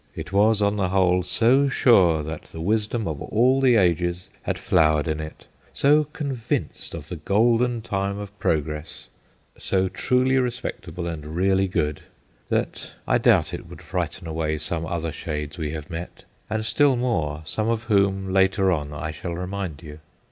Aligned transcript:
It 0.15 0.33
was, 0.33 0.63
on 0.63 0.77
the 0.77 0.89
whole, 0.89 1.21
so 1.21 1.67
sure 1.69 2.23
that 2.23 2.45
the 2.45 2.59
wisdom 2.59 3.07
of 3.07 3.21
all 3.21 3.61
the 3.61 3.75
ages 3.75 4.31
had 4.41 4.57
flowered 4.57 5.07
in 5.07 5.19
it, 5.19 5.45
so 5.73 6.05
convinced 6.05 6.95
of 6.95 7.01
OUT 7.01 7.03
OF 7.03 7.09
PLACE 7.09 7.19
57 7.19 7.23
the 7.23 7.25
golden 7.25 7.81
time 7.83 8.17
of 8.17 8.39
'progress,' 8.39 9.09
so 9.59 9.89
truly 9.89 10.39
respectable 10.39 11.05
and 11.05 11.35
really 11.35 11.67
good, 11.67 12.01
that 12.49 12.95
I 13.07 13.19
doubt 13.19 13.53
it 13.53 13.69
would 13.69 13.83
frighten 13.83 14.25
away 14.25 14.57
some 14.57 14.87
other 14.87 15.11
shades 15.11 15.59
we 15.59 15.69
have 15.73 15.91
met, 15.91 16.25
and, 16.49 16.65
still 16.65 16.95
more, 16.95 17.43
some 17.45 17.69
of 17.69 17.83
whom 17.83 18.33
later 18.33 18.71
on 18.71 18.91
I 18.93 19.11
shall 19.11 19.35
remind 19.35 19.83
you. 19.83 19.99